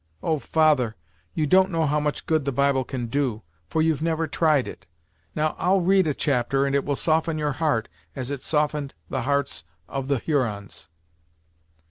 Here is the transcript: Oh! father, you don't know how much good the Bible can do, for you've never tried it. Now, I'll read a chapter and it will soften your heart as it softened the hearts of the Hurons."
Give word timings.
Oh! 0.23 0.39
father, 0.39 0.95
you 1.35 1.45
don't 1.45 1.69
know 1.69 1.85
how 1.85 1.99
much 1.99 2.25
good 2.25 2.43
the 2.45 2.51
Bible 2.51 2.83
can 2.83 3.05
do, 3.05 3.43
for 3.69 3.83
you've 3.83 4.01
never 4.01 4.25
tried 4.25 4.67
it. 4.67 4.87
Now, 5.35 5.55
I'll 5.59 5.81
read 5.81 6.07
a 6.07 6.15
chapter 6.15 6.65
and 6.65 6.73
it 6.73 6.83
will 6.83 6.95
soften 6.95 7.37
your 7.37 7.51
heart 7.51 7.87
as 8.15 8.31
it 8.31 8.41
softened 8.41 8.95
the 9.11 9.21
hearts 9.21 9.63
of 9.87 10.07
the 10.07 10.17
Hurons." 10.17 10.89